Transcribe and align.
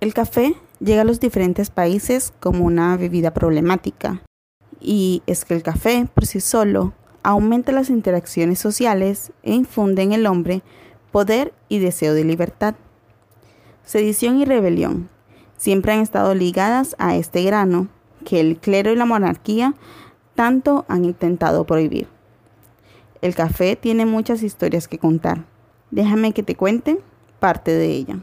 El 0.00 0.14
café 0.14 0.54
llega 0.78 1.02
a 1.02 1.04
los 1.04 1.20
diferentes 1.20 1.68
países 1.68 2.32
como 2.40 2.64
una 2.64 2.96
bebida 2.96 3.34
problemática. 3.34 4.22
Y 4.80 5.22
es 5.26 5.44
que 5.44 5.52
el 5.52 5.62
café 5.62 6.08
por 6.14 6.24
sí 6.24 6.40
solo 6.40 6.94
aumenta 7.22 7.70
las 7.70 7.90
interacciones 7.90 8.58
sociales 8.58 9.30
e 9.42 9.52
infunde 9.52 10.00
en 10.00 10.12
el 10.12 10.26
hombre 10.26 10.62
poder 11.12 11.52
y 11.68 11.80
deseo 11.80 12.14
de 12.14 12.24
libertad. 12.24 12.76
Sedición 13.84 14.38
y 14.38 14.46
rebelión 14.46 15.10
siempre 15.58 15.92
han 15.92 16.00
estado 16.00 16.34
ligadas 16.34 16.96
a 16.98 17.16
este 17.16 17.42
grano 17.42 17.88
que 18.24 18.40
el 18.40 18.56
clero 18.56 18.90
y 18.92 18.96
la 18.96 19.04
monarquía 19.04 19.74
tanto 20.34 20.86
han 20.88 21.04
intentado 21.04 21.66
prohibir. 21.66 22.08
El 23.20 23.34
café 23.34 23.76
tiene 23.76 24.06
muchas 24.06 24.42
historias 24.42 24.88
que 24.88 24.96
contar. 24.96 25.44
Déjame 25.90 26.32
que 26.32 26.42
te 26.42 26.54
cuente 26.54 27.02
parte 27.38 27.72
de 27.72 27.88
ella. 27.88 28.20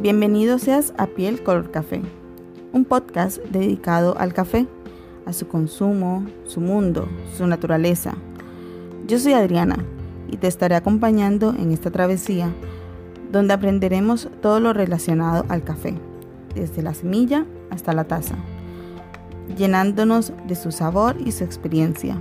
Bienvenido 0.00 0.58
seas 0.58 0.94
a 0.96 1.08
Piel 1.08 1.42
Color 1.42 1.70
Café, 1.72 2.00
un 2.72 2.86
podcast 2.86 3.36
dedicado 3.50 4.16
al 4.16 4.32
café, 4.32 4.66
a 5.26 5.34
su 5.34 5.46
consumo, 5.46 6.24
su 6.46 6.62
mundo, 6.62 7.06
su 7.36 7.46
naturaleza. 7.46 8.14
Yo 9.06 9.18
soy 9.18 9.34
Adriana 9.34 9.76
y 10.30 10.38
te 10.38 10.46
estaré 10.46 10.74
acompañando 10.74 11.50
en 11.50 11.70
esta 11.70 11.90
travesía 11.90 12.50
donde 13.30 13.52
aprenderemos 13.52 14.30
todo 14.40 14.58
lo 14.58 14.72
relacionado 14.72 15.44
al 15.50 15.64
café, 15.64 15.92
desde 16.54 16.80
la 16.80 16.94
semilla 16.94 17.44
hasta 17.68 17.92
la 17.92 18.04
taza, 18.04 18.36
llenándonos 19.54 20.32
de 20.48 20.54
su 20.54 20.72
sabor 20.72 21.16
y 21.22 21.32
su 21.32 21.44
experiencia, 21.44 22.16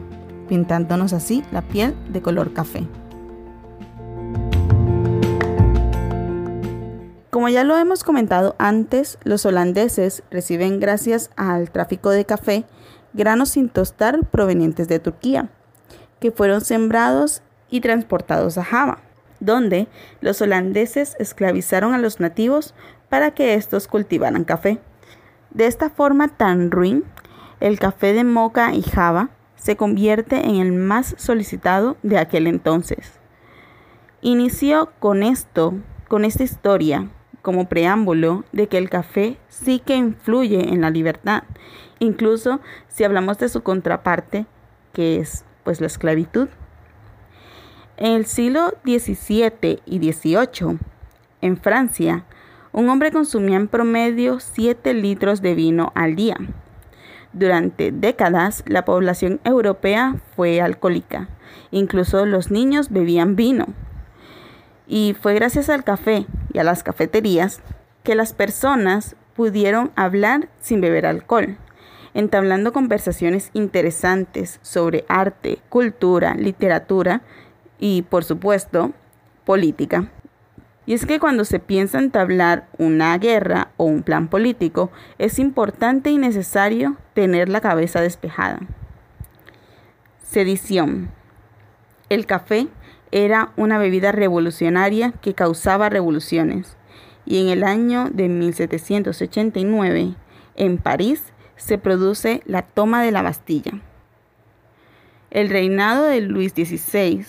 pintándonos 0.50 1.14
así 1.14 1.46
la 1.54 1.62
piel 1.62 1.96
de 2.12 2.22
color 2.22 2.52
café. 2.52 2.86
Como 7.40 7.48
ya 7.48 7.64
lo 7.64 7.78
hemos 7.78 8.04
comentado 8.04 8.54
antes, 8.58 9.18
los 9.24 9.46
holandeses 9.46 10.24
reciben 10.30 10.82
gracias 10.82 11.30
al 11.38 11.72
tráfico 11.72 12.10
de 12.10 12.26
café 12.26 12.66
granos 13.14 13.52
sin 13.52 13.70
tostar 13.70 14.26
provenientes 14.26 14.90
de 14.90 15.00
Turquía, 15.00 15.48
que 16.20 16.32
fueron 16.32 16.60
sembrados 16.60 17.42
y 17.70 17.80
transportados 17.80 18.58
a 18.58 18.66
Java 18.66 18.98
donde 19.40 19.88
los 20.20 20.42
holandeses 20.42 21.16
esclavizaron 21.18 21.94
a 21.94 21.98
los 21.98 22.20
nativos 22.20 22.74
para 23.08 23.32
que 23.32 23.54
estos 23.54 23.88
cultivaran 23.88 24.44
café. 24.44 24.82
De 25.52 25.66
esta 25.66 25.90
forma 25.90 26.28
tan 26.28 26.72
ruin, 26.72 27.06
el 27.62 27.80
café 27.80 28.12
de 28.12 28.26
Moca 28.26 28.74
y 28.74 28.82
Java 28.82 29.30
se 29.56 29.78
convierte 29.78 30.46
en 30.46 30.58
el 30.58 30.74
más 30.74 31.16
solicitado 31.18 31.96
de 32.04 32.18
aquel 32.18 32.48
entonces. 32.48 33.14
Inició 34.20 34.92
con 35.00 35.24
esto, 35.24 35.76
con 36.10 36.26
esta 36.26 36.44
historia, 36.44 37.08
como 37.42 37.70
preámbulo 37.70 38.44
de 38.52 38.68
que 38.68 38.78
el 38.78 38.90
café 38.90 39.38
sí 39.48 39.82
que 39.84 39.96
influye 39.96 40.74
en 40.74 40.82
la 40.82 40.90
libertad, 40.90 41.44
incluso 42.00 42.60
si 42.88 43.04
hablamos 43.04 43.38
de 43.38 43.50
su 43.50 43.62
contraparte, 43.62 44.46
que 44.94 45.20
es 45.20 45.46
pues 45.64 45.82
la 45.82 45.88
esclavitud. 45.88 46.50
En 47.98 48.14
el 48.14 48.26
siglo 48.26 48.74
XVII 48.86 49.82
y 49.86 50.12
XVIII, 50.12 50.80
en 51.42 51.58
Francia, 51.58 52.26
un 52.72 52.90
hombre 52.90 53.12
consumía 53.12 53.58
en 53.58 53.68
promedio 53.68 54.40
7 54.40 54.94
litros 54.94 55.42
de 55.42 55.56
vino 55.56 55.92
al 55.96 56.16
día. 56.16 56.38
Durante 57.34 57.92
décadas, 57.92 58.64
la 58.66 58.86
población 58.86 59.40
europea 59.44 60.16
fue 60.36 60.62
alcohólica. 60.62 61.30
Incluso 61.72 62.26
los 62.26 62.52
niños 62.52 62.90
bebían 62.90 63.36
vino. 63.36 63.68
Y 64.90 65.16
fue 65.22 65.36
gracias 65.36 65.70
al 65.70 65.84
café 65.84 66.26
y 66.52 66.58
a 66.58 66.64
las 66.64 66.82
cafeterías 66.82 67.62
que 68.04 68.16
las 68.16 68.34
personas 68.34 69.16
pudieron 69.36 69.92
hablar 69.96 70.50
sin 70.60 70.82
beber 70.82 71.06
alcohol, 71.06 71.58
entablando 72.16 72.74
conversaciones 72.74 73.52
interesantes 73.54 74.60
sobre 74.64 75.06
arte, 75.08 75.60
cultura, 75.70 76.34
literatura 76.34 77.22
y, 77.78 78.02
por 78.02 78.24
supuesto, 78.24 78.92
política. 79.46 80.10
Y 80.88 80.96
es 80.96 81.06
que 81.06 81.20
cuando 81.20 81.46
se 81.46 81.60
piensa 81.60 82.00
entablar 82.00 82.68
una 82.80 83.16
guerra 83.20 83.70
o 83.78 83.84
un 83.84 84.02
plan 84.02 84.28
político, 84.28 84.92
es 85.20 85.38
importante 85.38 86.10
y 86.10 86.18
necesario 86.18 86.98
tener 87.14 87.48
la 87.48 87.62
cabeza 87.62 88.02
despejada. 88.02 88.60
Sedición. 90.24 91.12
El 92.10 92.26
café 92.26 92.68
era 93.12 93.52
una 93.58 93.78
bebida 93.78 94.12
revolucionaria 94.12 95.14
que 95.22 95.34
causaba 95.34 95.90
revoluciones. 95.90 96.78
Y 97.26 97.42
en 97.42 97.50
el 97.50 97.64
año 97.64 98.10
de 98.12 98.28
1789, 98.28 100.16
en 100.56 100.78
París, 100.78 101.22
se 101.56 101.78
produce 101.78 102.42
la 102.46 102.62
toma 102.62 103.04
de 103.04 103.12
la 103.12 103.22
Bastilla. 103.22 103.74
El 105.30 105.50
reinado 105.50 106.06
de 106.06 106.22
Luis 106.22 106.54
XVI 106.54 107.26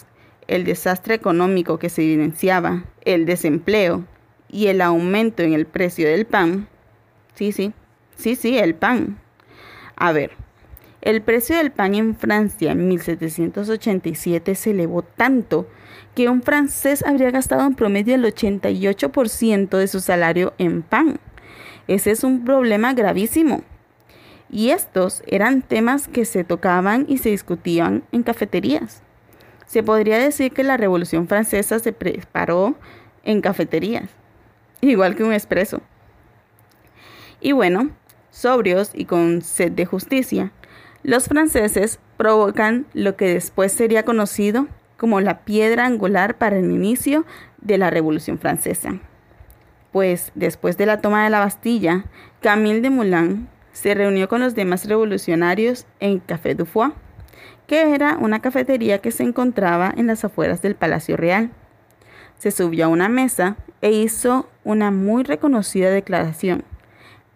el 0.50 0.64
desastre 0.64 1.14
económico 1.14 1.78
que 1.78 1.88
se 1.88 2.02
evidenciaba, 2.02 2.82
el 3.04 3.24
desempleo 3.24 4.04
y 4.48 4.66
el 4.66 4.80
aumento 4.80 5.44
en 5.44 5.52
el 5.52 5.64
precio 5.64 6.08
del 6.08 6.26
pan. 6.26 6.66
Sí, 7.36 7.52
sí, 7.52 7.72
sí, 8.16 8.34
sí, 8.34 8.58
el 8.58 8.74
pan. 8.74 9.20
A 9.94 10.10
ver, 10.10 10.32
el 11.02 11.22
precio 11.22 11.56
del 11.56 11.70
pan 11.70 11.94
en 11.94 12.14
Francia 12.14 12.72
en 12.72 12.88
1787 12.88 14.54
se 14.54 14.70
elevó 14.70 15.02
tanto 15.02 15.66
que 16.14 16.28
un 16.28 16.42
francés 16.42 17.04
habría 17.06 17.30
gastado 17.30 17.66
en 17.66 17.74
promedio 17.74 18.14
el 18.14 18.24
88% 18.24 19.78
de 19.78 19.88
su 19.88 20.00
salario 20.00 20.52
en 20.58 20.82
pan. 20.82 21.18
Ese 21.88 22.10
es 22.10 22.22
un 22.22 22.44
problema 22.44 22.92
gravísimo. 22.92 23.62
Y 24.50 24.70
estos 24.70 25.22
eran 25.26 25.62
temas 25.62 26.08
que 26.08 26.24
se 26.24 26.44
tocaban 26.44 27.06
y 27.08 27.18
se 27.18 27.30
discutían 27.30 28.02
en 28.12 28.22
cafeterías. 28.22 29.02
Se 29.66 29.82
podría 29.82 30.18
decir 30.18 30.52
que 30.52 30.64
la 30.64 30.76
Revolución 30.76 31.28
Francesa 31.28 31.78
se 31.78 31.92
preparó 31.92 32.74
en 33.22 33.40
cafeterías, 33.40 34.10
igual 34.80 35.14
que 35.14 35.22
un 35.22 35.32
expreso. 35.32 35.80
Y 37.40 37.52
bueno, 37.52 37.90
sobrios 38.30 38.90
y 38.92 39.04
con 39.04 39.42
sed 39.42 39.72
de 39.72 39.86
justicia, 39.86 40.52
los 41.02 41.26
franceses 41.26 41.98
provocan 42.16 42.86
lo 42.92 43.16
que 43.16 43.34
después 43.34 43.72
sería 43.72 44.04
conocido 44.04 44.66
como 44.96 45.20
la 45.20 45.40
piedra 45.40 45.86
angular 45.86 46.36
para 46.36 46.58
el 46.58 46.70
inicio 46.70 47.24
de 47.58 47.78
la 47.78 47.90
Revolución 47.90 48.38
Francesa. 48.38 48.98
Pues 49.92 50.30
después 50.34 50.76
de 50.76 50.86
la 50.86 51.00
toma 51.00 51.24
de 51.24 51.30
la 51.30 51.40
Bastilla, 51.40 52.04
Camille 52.40 52.80
de 52.80 52.90
Moulin 52.90 53.48
se 53.72 53.94
reunió 53.94 54.28
con 54.28 54.40
los 54.40 54.54
demás 54.54 54.86
revolucionarios 54.86 55.86
en 56.00 56.18
Café 56.18 56.54
du 56.54 56.66
Foix 56.66 56.94
que 57.70 57.94
era 57.94 58.16
una 58.18 58.40
cafetería 58.40 58.98
que 58.98 59.12
se 59.12 59.22
encontraba 59.22 59.94
en 59.96 60.08
las 60.08 60.24
afueras 60.24 60.60
del 60.60 60.74
Palacio 60.74 61.16
Real. 61.16 61.52
Se 62.36 62.50
subió 62.50 62.86
a 62.86 62.88
una 62.88 63.08
mesa 63.08 63.58
e 63.80 63.92
hizo 63.92 64.48
una 64.64 64.90
muy 64.90 65.22
reconocida 65.22 65.88
declaración, 65.88 66.64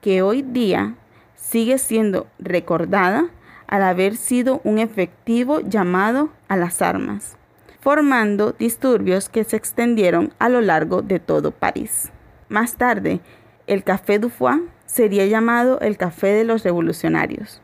que 0.00 0.22
hoy 0.22 0.42
día 0.42 0.96
sigue 1.36 1.78
siendo 1.78 2.26
recordada 2.40 3.26
al 3.66 3.82
haber 3.82 4.16
sido 4.16 4.60
un 4.64 4.78
efectivo 4.78 5.60
llamado 5.60 6.30
a 6.48 6.56
las 6.56 6.82
armas, 6.82 7.36
formando 7.80 8.52
disturbios 8.52 9.28
que 9.28 9.44
se 9.44 9.56
extendieron 9.56 10.32
a 10.38 10.48
lo 10.48 10.60
largo 10.60 11.02
de 11.02 11.20
todo 11.20 11.50
París. 11.50 12.10
Más 12.48 12.76
tarde, 12.76 13.20
el 13.66 13.84
Café 13.84 14.18
du 14.18 14.28
Foix 14.28 14.62
sería 14.86 15.26
llamado 15.26 15.80
el 15.80 15.96
Café 15.96 16.28
de 16.28 16.44
los 16.44 16.62
Revolucionarios. 16.62 17.60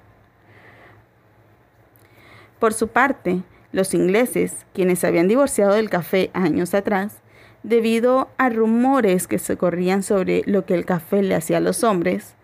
Por 2.59 2.75
su 2.75 2.89
parte, 2.89 3.43
los 3.73 3.95
ingleses, 3.95 4.67
quienes 4.75 5.05
habían 5.05 5.29
divorciado 5.29 5.73
del 5.75 5.89
café 5.89 6.31
años 6.35 6.75
atrás, 6.75 7.21
debido 7.63 8.29
a 8.37 8.49
rumores 8.49 9.27
que 9.27 9.39
se 9.39 9.57
corrían 9.57 10.03
sobre 10.03 10.43
lo 10.47 10.65
que 10.65 10.75
el 10.75 10.85
café 10.85 11.23
le 11.23 11.35
hacía 11.35 11.59
a 11.59 11.61
los 11.61 11.85
hombres, 11.85 12.35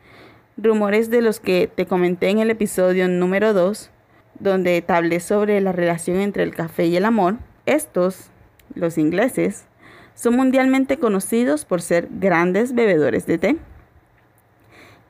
rumores 0.56 1.10
de 1.10 1.22
los 1.22 1.40
que 1.40 1.70
te 1.72 1.86
comenté 1.86 2.30
en 2.30 2.38
el 2.38 2.50
episodio 2.50 3.08
número 3.08 3.52
2, 3.52 3.90
donde 4.38 4.84
hablé 4.88 5.20
sobre 5.20 5.60
la 5.60 5.72
relación 5.72 6.18
entre 6.18 6.42
el 6.42 6.54
café 6.54 6.86
y 6.86 6.96
el 6.96 7.04
amor, 7.04 7.36
estos, 7.66 8.30
los 8.74 8.98
ingleses, 8.98 9.66
son 10.14 10.36
mundialmente 10.36 10.98
conocidos 10.98 11.64
por 11.64 11.82
ser 11.82 12.08
grandes 12.10 12.74
bebedores 12.74 13.26
de 13.26 13.38
té 13.38 13.56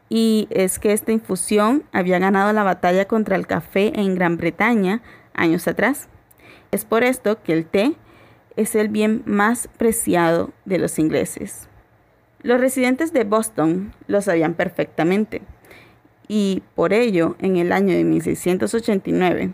y 0.08 0.46
es 0.50 0.78
que 0.78 0.92
esta 0.92 1.12
infusión 1.12 1.84
había 1.92 2.18
ganado 2.18 2.52
la 2.52 2.62
batalla 2.62 3.06
contra 3.06 3.36
el 3.36 3.46
café 3.46 3.92
en 3.98 4.14
Gran 4.14 4.36
Bretaña 4.36 5.02
años 5.34 5.66
atrás. 5.66 6.08
Es 6.70 6.84
por 6.84 7.02
esto 7.02 7.42
que 7.42 7.52
el 7.52 7.66
té 7.66 7.96
es 8.56 8.74
el 8.74 8.88
bien 8.88 9.22
más 9.26 9.68
preciado 9.76 10.52
de 10.64 10.78
los 10.78 10.98
ingleses. 10.98 11.68
Los 12.46 12.60
residentes 12.60 13.12
de 13.12 13.24
Boston 13.24 13.92
lo 14.06 14.22
sabían 14.22 14.54
perfectamente 14.54 15.42
y 16.28 16.62
por 16.76 16.92
ello 16.92 17.34
en 17.40 17.56
el 17.56 17.72
año 17.72 17.92
de 17.92 18.04
1689, 18.04 19.50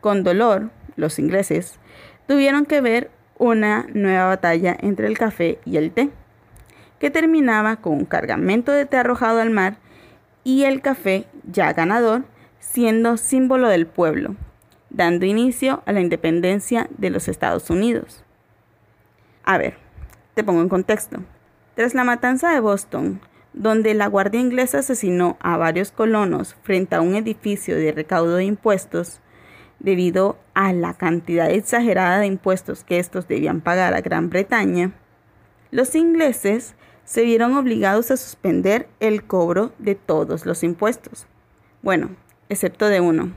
con 0.00 0.22
dolor, 0.22 0.70
los 0.94 1.18
ingleses 1.18 1.80
tuvieron 2.28 2.66
que 2.66 2.80
ver 2.80 3.10
una 3.36 3.84
nueva 3.92 4.28
batalla 4.28 4.76
entre 4.80 5.08
el 5.08 5.18
café 5.18 5.58
y 5.64 5.76
el 5.76 5.90
té, 5.90 6.10
que 7.00 7.10
terminaba 7.10 7.78
con 7.78 7.94
un 7.94 8.04
cargamento 8.04 8.70
de 8.70 8.86
té 8.86 8.98
arrojado 8.98 9.40
al 9.40 9.50
mar 9.50 9.78
y 10.44 10.62
el 10.62 10.82
café, 10.82 11.24
ya 11.50 11.72
ganador, 11.72 12.22
siendo 12.60 13.16
símbolo 13.16 13.66
del 13.66 13.88
pueblo, 13.88 14.36
dando 14.88 15.26
inicio 15.26 15.82
a 15.84 15.90
la 15.90 16.00
independencia 16.00 16.88
de 16.96 17.10
los 17.10 17.26
Estados 17.26 17.70
Unidos. 17.70 18.22
A 19.42 19.58
ver, 19.58 19.78
te 20.34 20.44
pongo 20.44 20.62
en 20.62 20.68
contexto. 20.68 21.24
Tras 21.80 21.94
la 21.94 22.04
matanza 22.04 22.50
de 22.50 22.60
Boston, 22.60 23.22
donde 23.54 23.94
la 23.94 24.06
Guardia 24.06 24.38
Inglesa 24.38 24.80
asesinó 24.80 25.38
a 25.40 25.56
varios 25.56 25.92
colonos 25.92 26.54
frente 26.62 26.94
a 26.94 27.00
un 27.00 27.14
edificio 27.14 27.74
de 27.74 27.90
recaudo 27.90 28.36
de 28.36 28.44
impuestos, 28.44 29.22
debido 29.78 30.36
a 30.52 30.74
la 30.74 30.92
cantidad 30.92 31.50
exagerada 31.50 32.20
de 32.20 32.26
impuestos 32.26 32.84
que 32.84 32.98
estos 32.98 33.28
debían 33.28 33.62
pagar 33.62 33.94
a 33.94 34.02
Gran 34.02 34.28
Bretaña, 34.28 34.92
los 35.70 35.94
ingleses 35.94 36.74
se 37.04 37.22
vieron 37.22 37.56
obligados 37.56 38.10
a 38.10 38.18
suspender 38.18 38.86
el 39.00 39.24
cobro 39.24 39.72
de 39.78 39.94
todos 39.94 40.44
los 40.44 40.62
impuestos. 40.62 41.26
Bueno, 41.80 42.10
excepto 42.50 42.88
de 42.88 43.00
uno, 43.00 43.32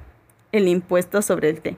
el 0.52 0.68
impuesto 0.68 1.22
sobre 1.22 1.50
el 1.50 1.62
té. 1.62 1.78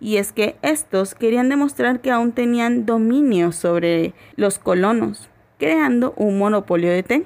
Y 0.00 0.16
es 0.16 0.32
que 0.32 0.56
estos 0.62 1.14
querían 1.14 1.50
demostrar 1.50 2.00
que 2.00 2.10
aún 2.10 2.32
tenían 2.32 2.86
dominio 2.86 3.52
sobre 3.52 4.14
los 4.36 4.58
colonos, 4.58 5.28
creando 5.64 6.12
un 6.18 6.36
monopolio 6.36 6.90
de 6.90 7.02
té, 7.02 7.24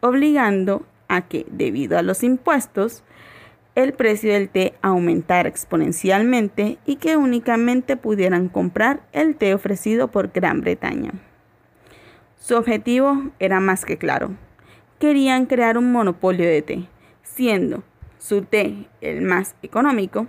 obligando 0.00 0.86
a 1.06 1.20
que, 1.20 1.44
debido 1.50 1.98
a 1.98 2.02
los 2.02 2.22
impuestos, 2.22 3.04
el 3.74 3.92
precio 3.92 4.32
del 4.32 4.48
té 4.48 4.72
aumentara 4.80 5.50
exponencialmente 5.50 6.78
y 6.86 6.96
que 6.96 7.18
únicamente 7.18 7.98
pudieran 7.98 8.48
comprar 8.48 9.02
el 9.12 9.36
té 9.36 9.52
ofrecido 9.52 10.08
por 10.08 10.32
Gran 10.32 10.62
Bretaña. 10.62 11.10
Su 12.38 12.56
objetivo 12.56 13.24
era 13.38 13.60
más 13.60 13.84
que 13.84 13.98
claro. 13.98 14.30
Querían 14.98 15.44
crear 15.44 15.76
un 15.76 15.92
monopolio 15.92 16.46
de 16.46 16.62
té, 16.62 16.88
siendo 17.22 17.82
su 18.16 18.44
té 18.46 18.88
el 19.02 19.20
más 19.20 19.56
económico, 19.60 20.26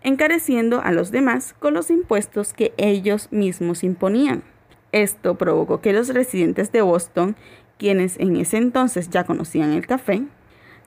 encareciendo 0.00 0.80
a 0.80 0.90
los 0.90 1.10
demás 1.10 1.54
con 1.58 1.74
los 1.74 1.90
impuestos 1.90 2.54
que 2.54 2.72
ellos 2.78 3.28
mismos 3.30 3.84
imponían. 3.84 4.53
Esto 4.94 5.34
provocó 5.34 5.80
que 5.80 5.92
los 5.92 6.14
residentes 6.14 6.70
de 6.70 6.80
Boston, 6.80 7.34
quienes 7.78 8.16
en 8.20 8.36
ese 8.36 8.58
entonces 8.58 9.10
ya 9.10 9.24
conocían 9.24 9.72
el 9.72 9.88
café, 9.88 10.22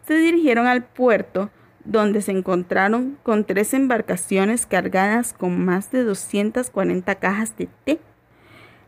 se 0.08 0.18
dirigieron 0.18 0.66
al 0.66 0.86
puerto 0.86 1.50
donde 1.84 2.22
se 2.22 2.32
encontraron 2.32 3.18
con 3.22 3.44
tres 3.44 3.74
embarcaciones 3.74 4.66
cargadas 4.66 5.34
con 5.34 5.60
más 5.66 5.92
de 5.92 6.06
240 6.06 7.16
cajas 7.16 7.58
de 7.58 7.68
té. 7.84 8.00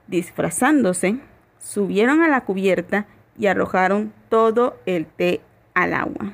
Disfrazándose, 0.07 1.19
subieron 1.57 2.21
a 2.21 2.29
la 2.29 2.45
cubierta 2.45 3.05
y 3.37 3.47
arrojaron 3.47 4.13
todo 4.29 4.77
el 4.85 5.05
té 5.05 5.41
al 5.73 5.95
agua. 5.95 6.31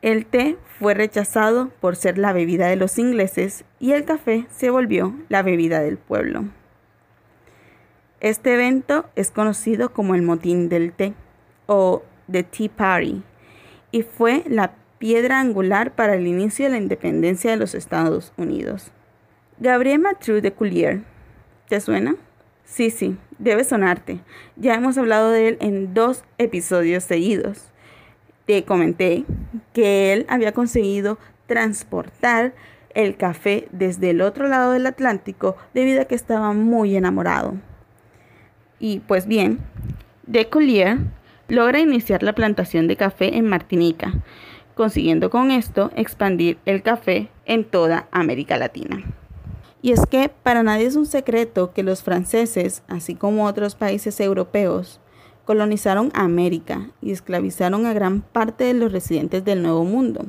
El 0.00 0.24
té 0.24 0.56
fue 0.78 0.94
rechazado 0.94 1.68
por 1.80 1.96
ser 1.96 2.16
la 2.16 2.32
bebida 2.32 2.66
de 2.68 2.76
los 2.76 2.98
ingleses 2.98 3.66
y 3.78 3.92
el 3.92 4.06
café 4.06 4.46
se 4.48 4.70
volvió 4.70 5.14
la 5.28 5.42
bebida 5.42 5.80
del 5.80 5.98
pueblo. 5.98 6.46
Este 8.20 8.52
evento 8.52 9.06
es 9.16 9.30
conocido 9.30 9.94
como 9.94 10.14
el 10.14 10.20
motín 10.20 10.68
del 10.68 10.92
té 10.92 11.14
o 11.64 12.02
The 12.30 12.42
Tea 12.42 12.68
Party 12.68 13.22
y 13.92 14.02
fue 14.02 14.44
la 14.46 14.74
piedra 14.98 15.40
angular 15.40 15.94
para 15.94 16.16
el 16.16 16.26
inicio 16.26 16.66
de 16.66 16.72
la 16.72 16.76
independencia 16.76 17.50
de 17.50 17.56
los 17.56 17.74
Estados 17.74 18.34
Unidos. 18.36 18.92
Gabriel 19.58 20.00
Mathieu 20.00 20.42
de 20.42 20.52
Coulier, 20.52 21.00
¿te 21.70 21.80
suena? 21.80 22.14
Sí, 22.64 22.90
sí, 22.90 23.16
debe 23.38 23.64
sonarte. 23.64 24.20
Ya 24.56 24.74
hemos 24.74 24.98
hablado 24.98 25.30
de 25.30 25.48
él 25.48 25.58
en 25.62 25.94
dos 25.94 26.22
episodios 26.36 27.04
seguidos. 27.04 27.70
Te 28.44 28.64
comenté 28.64 29.24
que 29.72 30.12
él 30.12 30.26
había 30.28 30.52
conseguido 30.52 31.18
transportar 31.46 32.52
el 32.94 33.16
café 33.16 33.66
desde 33.72 34.10
el 34.10 34.20
otro 34.20 34.46
lado 34.46 34.72
del 34.72 34.86
Atlántico 34.86 35.56
debido 35.72 36.02
a 36.02 36.04
que 36.04 36.14
estaba 36.14 36.52
muy 36.52 36.96
enamorado. 36.96 37.54
Y 38.80 39.00
pues 39.00 39.26
bien, 39.26 39.60
de 40.26 40.48
Coulier 40.48 40.98
logra 41.48 41.80
iniciar 41.80 42.22
la 42.22 42.32
plantación 42.32 42.88
de 42.88 42.96
café 42.96 43.36
en 43.36 43.46
Martinica, 43.46 44.14
consiguiendo 44.74 45.28
con 45.28 45.50
esto 45.50 45.90
expandir 45.94 46.58
el 46.64 46.82
café 46.82 47.28
en 47.44 47.64
toda 47.64 48.08
América 48.10 48.56
Latina. 48.56 49.04
Y 49.82 49.92
es 49.92 50.06
que 50.06 50.30
para 50.42 50.62
nadie 50.62 50.86
es 50.86 50.96
un 50.96 51.06
secreto 51.06 51.72
que 51.72 51.82
los 51.82 52.02
franceses, 52.02 52.82
así 52.88 53.14
como 53.14 53.46
otros 53.46 53.74
países 53.74 54.18
europeos, 54.20 55.00
colonizaron 55.44 56.10
América 56.14 56.90
y 57.02 57.12
esclavizaron 57.12 57.84
a 57.84 57.92
gran 57.92 58.20
parte 58.20 58.64
de 58.64 58.74
los 58.74 58.92
residentes 58.92 59.44
del 59.44 59.62
Nuevo 59.62 59.84
Mundo. 59.84 60.24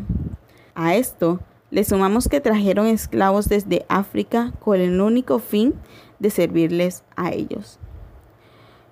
A 0.73 0.95
esto 0.95 1.39
le 1.69 1.83
sumamos 1.83 2.27
que 2.27 2.41
trajeron 2.41 2.87
esclavos 2.87 3.47
desde 3.47 3.85
África 3.87 4.51
con 4.59 4.79
el 4.79 4.99
único 4.99 5.39
fin 5.39 5.73
de 6.19 6.29
servirles 6.29 7.03
a 7.15 7.31
ellos. 7.31 7.79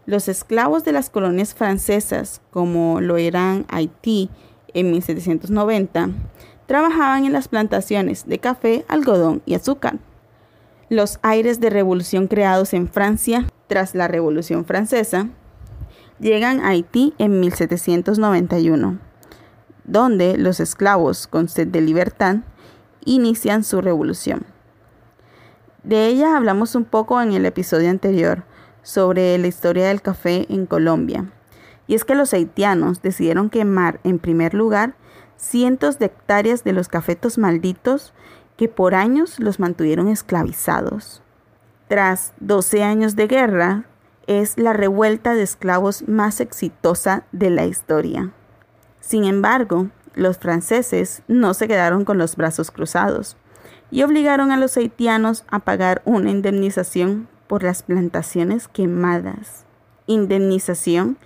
Los 0.10 0.28
esclavos 0.28 0.84
de 0.86 0.92
las 0.92 1.12
colonias 1.12 1.54
francesas, 1.54 2.42
como 2.50 3.00
lo 3.00 3.18
eran 3.18 3.68
Haití 3.70 4.32
en 4.74 4.90
1790, 4.90 6.10
trabajaban 6.66 7.26
en 7.26 7.32
las 7.32 7.48
plantaciones 7.48 8.26
de 8.26 8.40
café, 8.40 8.86
algodón 8.88 9.44
y 9.46 9.54
azúcar. 9.54 10.00
Los 10.90 11.20
aires 11.22 11.60
de 11.60 11.70
revolución 11.70 12.26
creados 12.26 12.74
en 12.74 12.88
Francia 12.88 13.46
tras 13.68 13.94
la 13.94 14.08
Revolución 14.08 14.66
Francesa 14.66 15.28
llegan 16.20 16.62
a 16.62 16.70
Haití 16.70 17.14
en 17.20 17.40
1791, 17.40 18.98
donde 19.84 20.40
los 20.40 20.60
esclavos 20.60 21.28
con 21.28 21.50
sed 21.50 21.68
de 21.68 21.82
libertad 21.82 22.38
inician 23.06 23.64
su 23.64 23.80
revolución. 23.80 24.44
De 25.84 26.08
ella 26.08 26.36
hablamos 26.36 26.74
un 26.74 26.86
poco 26.86 27.22
en 27.22 27.34
el 27.34 27.46
episodio 27.46 27.92
anterior 27.92 28.49
sobre 28.89 29.38
la 29.38 29.45
historia 29.45 29.88
del 29.88 30.01
café 30.01 30.47
en 30.50 30.65
Colombia 30.65 31.25
y 31.86 31.94
es 31.94 32.06
que 32.06 32.15
los 32.15 32.33
haitianos 32.33 33.03
decidieron 33.03 33.51
quemar 33.51 34.00
en 34.03 34.18
primer 34.18 34.56
lugar 34.56 34.95
cientos 35.38 36.00
de 36.00 36.07
hectáreas 36.07 36.63
de 36.63 36.74
los 36.74 36.88
cafetos 36.88 37.38
malditos 37.38 38.13
que 38.57 38.68
por 38.68 38.95
años 38.95 39.39
los 39.39 39.59
mantuvieron 39.59 40.07
esclavizados. 40.07 41.21
Tras 41.88 42.33
12 42.39 42.83
años 42.83 43.15
de 43.15 43.27
guerra, 43.27 43.86
es 44.27 44.58
la 44.60 44.74
revuelta 44.74 45.34
de 45.34 45.41
esclavos 45.41 46.08
más 46.08 46.39
exitosa 46.39 47.24
de 47.31 47.50
la 47.50 47.65
historia. 47.65 48.31
Sin 49.00 49.24
embargo, 49.24 49.89
los 50.13 50.38
franceses 50.38 51.24
no 51.27 51.55
se 51.55 51.67
quedaron 51.67 52.05
con 52.05 52.19
los 52.19 52.36
brazos 52.36 52.69
cruzados 52.69 53.38
y 53.89 54.03
obligaron 54.03 54.51
a 54.51 54.58
los 54.58 54.77
haitianos 54.77 55.46
a 55.50 55.60
pagar 55.60 56.03
una 56.05 56.29
indemnización 56.29 57.27
por 57.50 57.63
las 57.63 57.82
plantaciones 57.82 58.68
quemadas. 58.68 59.65
Indemnización 60.06 61.18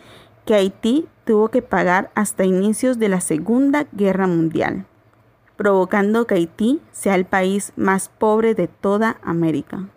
que 0.46 0.56
Haití 0.56 1.06
tuvo 1.26 1.50
que 1.50 1.62
pagar 1.62 2.12
hasta 2.16 2.46
inicios 2.46 2.98
de 2.98 3.10
la 3.10 3.20
Segunda 3.20 3.88
Guerra 3.92 4.26
Mundial, 4.26 4.86
provocando 5.58 6.26
que 6.26 6.36
Haití 6.36 6.82
sea 6.94 7.16
el 7.16 7.26
país 7.26 7.74
más 7.76 8.08
pobre 8.08 8.56
de 8.56 8.70
toda 8.70 9.18
América. 9.22 9.90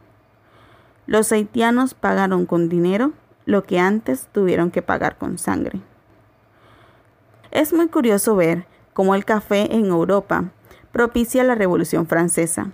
Los 1.06 1.30
haitianos 1.30 1.95
pagaron 1.95 2.45
con 2.45 2.68
dinero 2.68 3.12
lo 3.45 3.62
que 3.62 3.78
antes 3.78 4.26
tuvieron 4.33 4.73
que 4.73 4.83
pagar 4.83 5.18
con 5.18 5.38
sangre. 5.38 5.80
Es 7.52 7.73
muy 7.73 7.87
curioso 7.87 8.35
ver 8.35 8.66
cómo 8.95 9.14
el 9.14 9.25
café 9.25 9.76
en 9.76 9.87
Europa 9.87 10.50
propicia 10.90 11.45
la 11.45 11.54
Revolución 11.54 12.09
Francesa, 12.09 12.73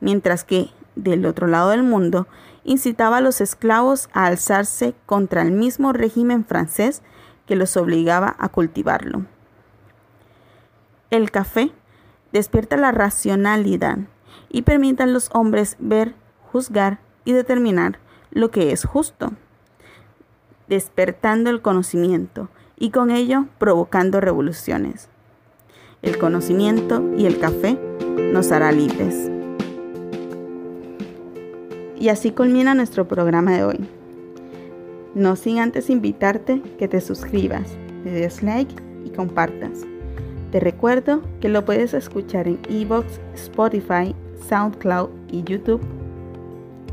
mientras 0.00 0.42
que, 0.42 0.70
del 0.98 1.26
otro 1.26 1.46
lado 1.46 1.70
del 1.70 1.82
mundo, 1.82 2.26
incitaba 2.64 3.18
a 3.18 3.20
los 3.20 3.40
esclavos 3.40 4.08
a 4.12 4.26
alzarse 4.26 4.94
contra 5.06 5.42
el 5.42 5.52
mismo 5.52 5.92
régimen 5.92 6.44
francés 6.44 7.02
que 7.46 7.56
los 7.56 7.76
obligaba 7.76 8.36
a 8.38 8.48
cultivarlo. 8.50 9.24
El 11.10 11.30
café 11.30 11.72
despierta 12.32 12.76
la 12.76 12.92
racionalidad 12.92 13.98
y 14.50 14.62
permite 14.62 15.04
a 15.04 15.06
los 15.06 15.30
hombres 15.32 15.76
ver, 15.78 16.14
juzgar 16.52 17.00
y 17.24 17.32
determinar 17.32 17.98
lo 18.30 18.50
que 18.50 18.72
es 18.72 18.84
justo, 18.84 19.32
despertando 20.68 21.48
el 21.48 21.62
conocimiento 21.62 22.50
y 22.76 22.90
con 22.90 23.10
ello 23.10 23.46
provocando 23.58 24.20
revoluciones. 24.20 25.08
El 26.02 26.18
conocimiento 26.18 27.02
y 27.16 27.26
el 27.26 27.38
café 27.38 27.78
nos 28.32 28.52
hará 28.52 28.70
libres. 28.72 29.37
Y 31.98 32.10
así 32.10 32.30
culmina 32.30 32.74
nuestro 32.74 33.08
programa 33.08 33.52
de 33.56 33.64
hoy. 33.64 33.80
No 35.14 35.34
sin 35.36 35.58
antes 35.58 35.90
invitarte 35.90 36.62
que 36.78 36.86
te 36.86 37.00
suscribas, 37.00 37.76
le 38.04 38.12
des 38.12 38.42
like 38.42 38.74
y 39.04 39.10
compartas. 39.10 39.80
Te 40.52 40.60
recuerdo 40.60 41.22
que 41.40 41.48
lo 41.48 41.64
puedes 41.64 41.94
escuchar 41.94 42.46
en 42.46 42.60
Evox, 42.68 43.20
Spotify, 43.34 44.14
SoundCloud 44.48 45.10
y 45.30 45.42
YouTube. 45.42 45.80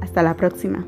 Hasta 0.02 0.24
la 0.24 0.36
próxima. 0.36 0.84